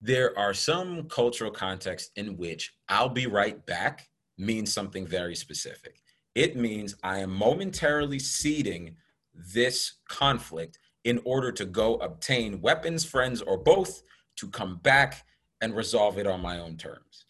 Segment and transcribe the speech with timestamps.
[0.00, 6.00] there are some cultural contexts in which I'll be right back means something very specific.
[6.34, 8.96] It means I am momentarily ceding
[9.34, 14.02] this conflict in order to go obtain weapons, friends, or both
[14.36, 15.24] to come back
[15.60, 17.26] and resolve it on my own terms.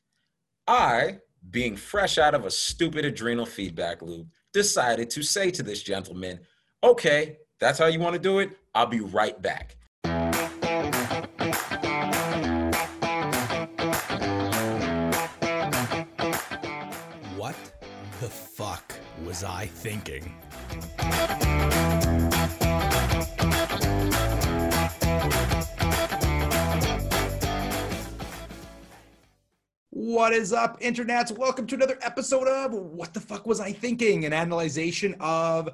[0.67, 1.19] I,
[1.51, 6.41] being fresh out of a stupid adrenal feedback loop, decided to say to this gentleman,
[6.85, 8.51] okay, that's how you want to do it.
[8.75, 9.77] I'll be right back.
[19.25, 20.35] Was I thinking?
[29.91, 31.37] What is up, internets?
[31.37, 34.25] Welcome to another episode of What the Fuck Was I Thinking?
[34.25, 35.71] An analyzation of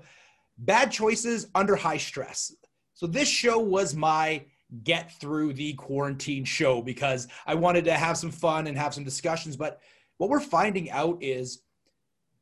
[0.58, 2.54] bad choices under high stress.
[2.94, 4.44] So, this show was my
[4.82, 9.04] get through the quarantine show because I wanted to have some fun and have some
[9.04, 9.56] discussions.
[9.56, 9.80] But
[10.18, 11.60] what we're finding out is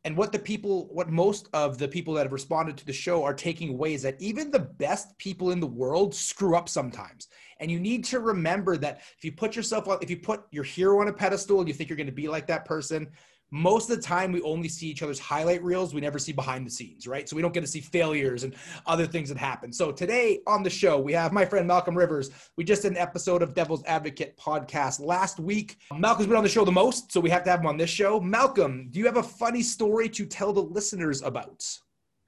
[0.05, 3.23] and what the people what most of the people that have responded to the show
[3.23, 7.29] are taking away is that even the best people in the world screw up sometimes.
[7.61, 10.65] And you need to remember that if you put yourself on if you put your
[10.65, 13.09] hero on a pedestal and you think you're going to be like that person
[13.53, 15.93] most of the time we only see each other's highlight reels.
[15.93, 17.29] We never see behind the scenes right?
[17.29, 18.55] So we don't get to see failures and
[18.87, 19.73] other things that happen.
[19.73, 22.31] So today on the show we have my friend malcolm rivers.
[22.57, 25.77] We just did an episode of devil's advocate podcast last week.
[25.95, 27.91] Malcolm's been on the show the most so we have to have him on this
[27.91, 28.19] show.
[28.21, 31.65] Malcolm do you have a funny story to tell the listeners about?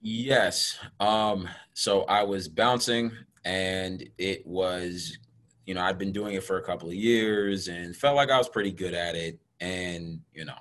[0.02, 0.78] Yes.
[1.00, 3.10] Um so i was bouncing
[3.46, 5.18] and it was
[5.66, 8.38] you know i'd been doing it for a couple of years and felt like i
[8.38, 9.38] was pretty good at it.
[9.60, 10.58] And you know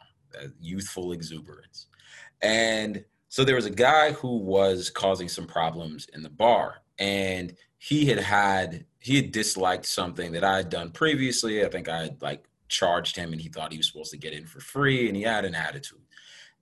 [0.59, 1.87] youthful exuberance.
[2.41, 7.55] And so there was a guy who was causing some problems in the bar, and
[7.79, 11.65] he had had he had disliked something that I had done previously.
[11.65, 14.33] I think I had like charged him, and he thought he was supposed to get
[14.33, 15.99] in for free, and he had an attitude.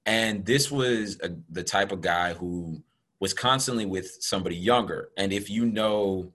[0.06, 2.82] And this was a, the type of guy who
[3.20, 5.10] was constantly with somebody younger.
[5.18, 6.34] And if you know,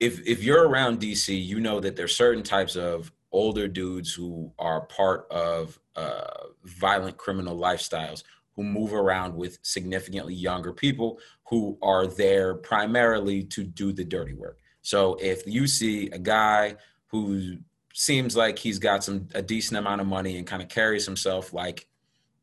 [0.00, 4.52] if if you're around DC, you know that there's certain types of older dudes who
[4.58, 6.22] are part of uh,
[6.64, 8.22] violent criminal lifestyles
[8.54, 11.18] who move around with significantly younger people
[11.48, 14.58] who are there primarily to do the dirty work.
[14.82, 16.76] So if you see a guy
[17.08, 17.58] who
[17.92, 21.52] seems like he's got some a decent amount of money and kind of carries himself
[21.52, 21.88] like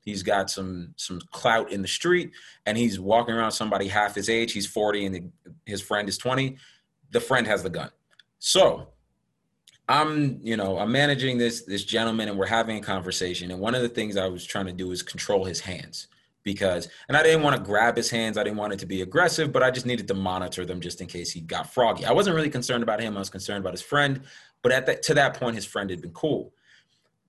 [0.01, 2.31] he's got some some clout in the street
[2.65, 5.31] and he's walking around somebody half his age, he's 40 and
[5.65, 6.57] his friend is 20,
[7.11, 7.89] the friend has the gun.
[8.39, 8.87] So
[9.91, 13.51] I'm, you know, I'm managing this this gentleman and we're having a conversation.
[13.51, 16.07] And one of the things I was trying to do is control his hands
[16.43, 18.37] because and I didn't want to grab his hands.
[18.37, 21.01] I didn't want it to be aggressive, but I just needed to monitor them just
[21.01, 22.05] in case he got froggy.
[22.05, 23.17] I wasn't really concerned about him.
[23.17, 24.21] I was concerned about his friend,
[24.61, 26.53] but at that to that point his friend had been cool.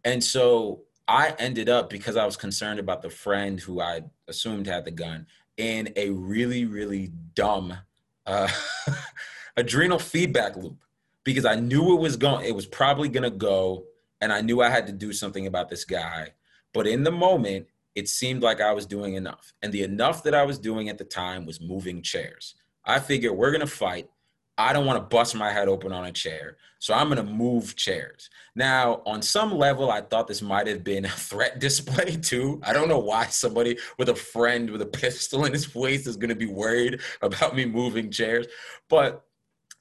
[0.04, 4.68] And so I ended up because I was concerned about the friend who I assumed
[4.68, 7.76] had the gun in a really really dumb
[8.24, 8.48] uh,
[9.56, 10.76] adrenal feedback loop
[11.24, 13.84] because I knew it was going it was probably going to go
[14.20, 16.28] and I knew I had to do something about this guy.
[16.72, 19.52] But in the moment, it seemed like I was doing enough.
[19.62, 22.54] And the enough that I was doing at the time was moving chairs.
[22.84, 24.08] I figured we're going to fight.
[24.56, 26.56] I don't want to bust my head open on a chair.
[26.78, 28.30] So I'm going to move chairs.
[28.54, 32.60] Now, on some level, I thought this might have been a threat display too.
[32.64, 36.16] I don't know why somebody with a friend with a pistol in his waist is
[36.16, 38.46] going to be worried about me moving chairs.
[38.88, 39.24] But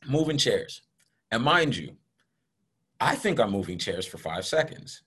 [0.07, 0.81] moving chairs.
[1.31, 1.96] And mind you,
[3.00, 5.02] I think I'm moving chairs for five seconds.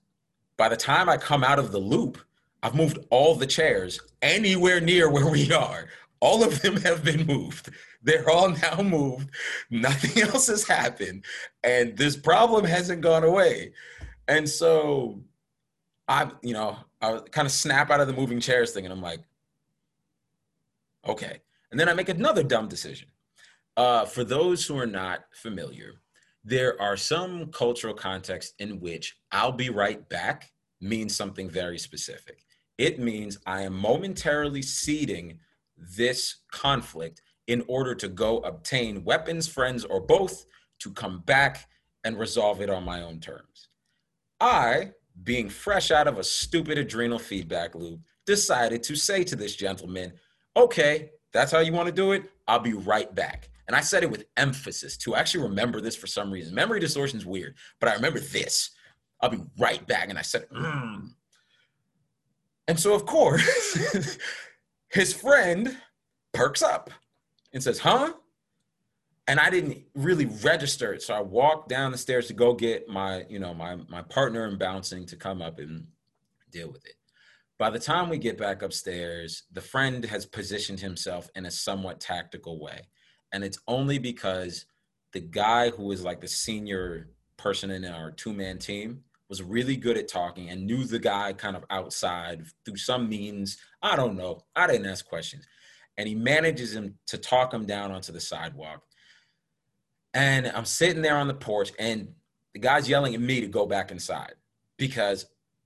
[0.57, 2.17] By the time I come out of the loop,
[2.63, 5.87] I've moved all the chairs anywhere near where we are.
[6.19, 7.69] All of them have been moved.
[8.01, 9.29] They're all now moved.
[9.69, 11.25] Nothing else has happened.
[11.63, 13.73] And this problem hasn't gone away.
[14.27, 15.21] And so
[16.07, 19.01] I, you know, I kind of snap out of the moving chairs thing and I'm
[19.01, 19.21] like,
[21.07, 21.41] okay.
[21.71, 23.09] And then I make another dumb decision.
[23.77, 26.01] Uh, for those who are not familiar,
[26.45, 32.45] there are some cultural contexts in which I'll be right back means something very specific.
[32.77, 35.39] It means I am momentarily ceding
[35.75, 40.45] this conflict in order to go obtain weapons, friends, or both
[40.79, 41.67] to come back
[42.03, 43.69] and resolve it on my own terms.
[44.39, 44.91] I,
[45.23, 50.13] being fresh out of a stupid adrenal feedback loop, decided to say to this gentleman,
[50.55, 52.29] okay, that's how you want to do it.
[52.47, 53.49] I'll be right back.
[53.67, 55.15] And I said it with emphasis too.
[55.15, 56.53] I actually remember this for some reason.
[56.53, 58.71] Memory distortion is weird, but I remember this.
[59.21, 60.09] I'll be right back.
[60.09, 61.09] And I said, mm.
[62.67, 64.17] and so of course,
[64.89, 65.77] his friend
[66.33, 66.91] perks up
[67.53, 68.13] and says, huh?
[69.27, 71.01] and I didn't really register it.
[71.01, 74.45] So I walked down the stairs to go get my, you know, my my partner
[74.45, 75.87] in bouncing to come up and
[76.51, 76.95] deal with it.
[77.57, 81.99] By the time we get back upstairs, the friend has positioned himself in a somewhat
[81.99, 82.81] tactical way.
[83.35, 84.65] And it's only because
[85.13, 89.97] the guy who was like the senior person in our two-man team was really good
[89.97, 93.57] at talking and knew the guy kind of outside through some means.
[93.81, 94.41] I don't know.
[94.55, 95.45] I didn't ask questions.
[95.97, 98.81] And he manages him to talk him down onto the sidewalk
[100.15, 102.07] and I'm sitting there on the porch, and
[102.53, 104.33] the guy's yelling at me to go back inside
[104.77, 105.25] because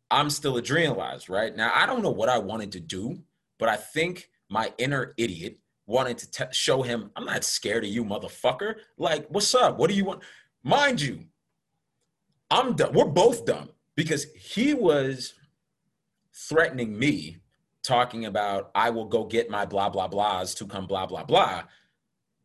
[0.10, 1.56] I'm still adrenalized, right?
[1.56, 3.20] Now, I don't know what I wanted to do,
[3.60, 5.60] but I think my inner idiot
[5.90, 8.76] wanted to show him, I'm not scared of you, motherfucker.
[8.98, 9.80] Like, what's up?
[9.80, 10.22] What do you want?
[10.64, 11.26] Mind you,
[12.52, 12.94] I'm dumb.
[12.94, 15.34] We're both dumb because he was
[16.34, 17.38] threatening me,
[17.84, 21.64] talking about, I will go get my blah, blah, blahs to come blah, blah, blah.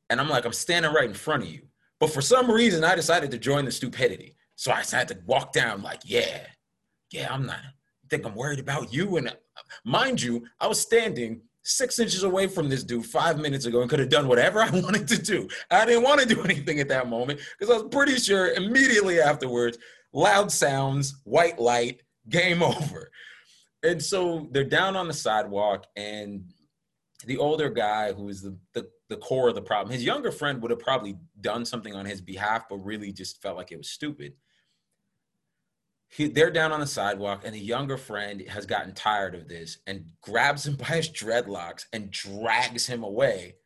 [0.09, 1.63] And I'm like, I'm standing right in front of you.
[2.01, 4.37] But for some reason, I decided to join the stupidity.
[4.57, 6.47] So I had to walk down like, yeah,
[7.11, 7.59] yeah, I'm not.
[7.59, 9.17] I think I'm worried about you.
[9.19, 9.33] And uh,
[9.85, 13.91] mind you, I was standing six inches away from this dude five minutes ago and
[13.91, 15.49] could have done whatever I wanted to do.
[15.71, 19.21] I didn't want to do anything at that moment because I was pretty sure immediately
[19.21, 19.79] afterwards,
[20.13, 23.11] loud sounds, white light, game over.
[23.83, 26.45] And so they're down on the sidewalk, and
[27.27, 29.93] the older guy who is the, the the core of the problem.
[29.93, 33.57] His younger friend would have probably done something on his behalf, but really just felt
[33.57, 34.33] like it was stupid.
[36.15, 39.79] He, they're down on the sidewalk, and the younger friend has gotten tired of this
[39.87, 43.57] and grabs him by his dreadlocks and drags him away.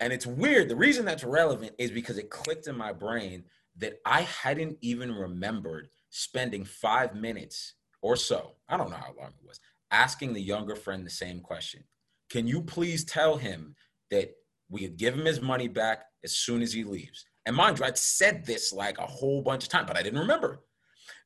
[0.00, 0.68] And it's weird.
[0.68, 3.44] The reason that's relevant is because it clicked in my brain
[3.78, 9.30] that I hadn't even remembered spending five minutes or so, I don't know how long
[9.30, 9.60] it was,
[9.90, 11.82] asking the younger friend the same question.
[12.30, 13.74] Can you please tell him
[14.10, 14.34] that
[14.68, 17.24] we could give him his money back as soon as he leaves.
[17.44, 20.18] And mind you, I'd said this like a whole bunch of times, but I didn't
[20.18, 20.60] remember.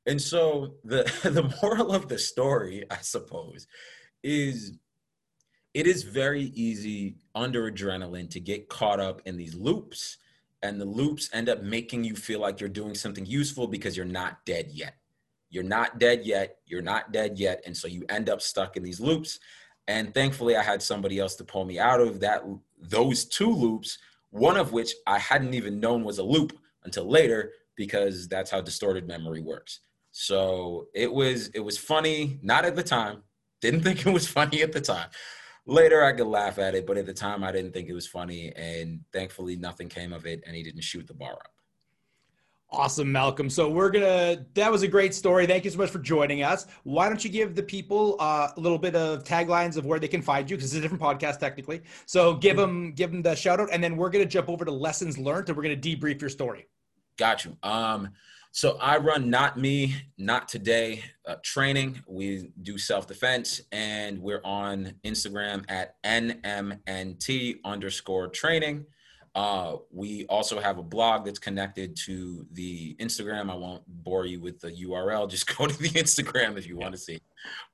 [0.07, 3.67] And so the the moral of the story, I suppose,
[4.23, 4.79] is
[5.73, 10.19] it is very easy under adrenaline to get caught up in these loops
[10.63, 14.07] and the loops end up making you feel like you're doing something useful because you're
[14.07, 14.97] not dead yet.
[15.49, 16.59] You're not dead yet.
[16.67, 17.63] You're not dead yet.
[17.67, 19.41] And so you end up stuck in these loops.
[19.89, 22.45] And thankfully, I had somebody else to pull me out of that
[22.79, 23.99] those two loops,
[24.31, 28.61] one of which I hadn't even known was a loop until later because that's how
[28.61, 29.81] distorted memory works.
[30.13, 33.23] So it was it was funny, not at the time.
[33.61, 35.09] Didn't think it was funny at the time.
[35.67, 38.07] Later I could laugh at it, but at the time I didn't think it was
[38.07, 41.53] funny and thankfully nothing came of it and he didn't shoot the bar up.
[42.73, 43.51] Awesome, Malcolm.
[43.51, 44.47] So we're gonna.
[44.55, 45.45] That was a great story.
[45.45, 46.67] Thank you so much for joining us.
[46.85, 50.07] Why don't you give the people uh, a little bit of taglines of where they
[50.07, 50.57] can find you?
[50.57, 51.83] Because it's a different podcast technically.
[52.07, 54.71] So give them give them the shout out, and then we're gonna jump over to
[54.71, 56.69] lessons learned, and we're gonna debrief your story.
[57.19, 57.57] Got you.
[57.65, 58.11] Um,
[58.53, 62.03] so I run not me, not today uh, training.
[62.07, 68.87] We do self defense, and we're on Instagram at nmnt underscore training.
[69.37, 73.49] Uh, we also have a blog that's connected to the Instagram.
[73.49, 75.31] I won't bore you with the URL.
[75.31, 77.21] Just go to the Instagram if you want to see.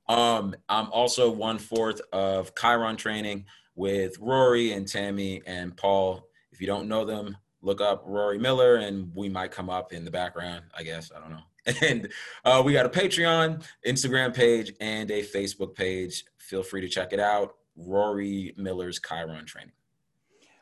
[0.09, 6.29] Um, I'm also one fourth of Chiron training with Rory and Tammy and Paul.
[6.53, 7.37] If you don't know them,
[7.67, 11.11] look up Rory Miller and we might come up in the background, I guess.
[11.15, 11.43] I don't know.
[11.83, 12.09] And
[12.45, 16.25] uh, we got a Patreon, Instagram page, and a Facebook page.
[16.39, 17.57] Feel free to check it out.
[17.75, 19.73] Rory Miller's Chiron training.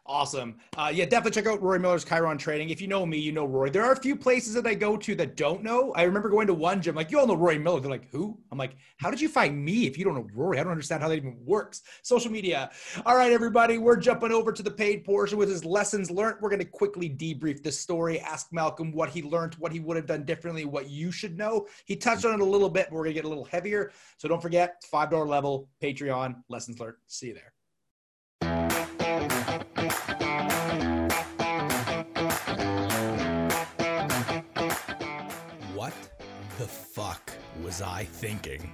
[0.06, 0.56] Awesome.
[0.76, 2.68] Uh, yeah, definitely check out Rory Miller's Chiron Training.
[2.68, 3.70] If you know me, you know Rory.
[3.70, 5.92] There are a few places that I go to that don't know.
[5.92, 7.80] I remember going to one gym, like, you all know Rory Miller.
[7.80, 8.38] They're like, who?
[8.52, 10.58] I'm like, how did you find me if you don't know Rory?
[10.58, 11.80] I don't understand how that even works.
[12.02, 12.70] Social media.
[13.06, 16.36] All right, everybody, we're jumping over to the paid portion with his lessons learned.
[16.42, 19.96] We're going to quickly debrief this story, ask Malcolm what he learned, what he would
[19.96, 21.66] have done differently, what you should know.
[21.86, 23.90] He touched on it a little bit, but we're going to get a little heavier.
[24.18, 26.96] So don't forget, $5 level, Patreon, lessons learned.
[27.06, 27.53] See you there.
[37.74, 38.70] Was I thinking?